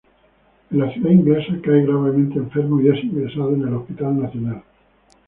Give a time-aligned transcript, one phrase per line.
[0.71, 4.63] En la ciudad inglesa, cae gravemente enfermo y es ingresado en el National Hospital.